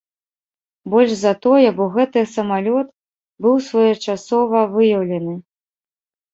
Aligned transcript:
Больш 0.93 1.11
за 1.19 1.33
тое, 1.43 1.67
бо 1.81 1.87
гэты 1.99 2.19
самалёт 2.33 2.87
быў 3.45 3.55
своечасова 3.69 4.67
выяўлены. 4.77 5.41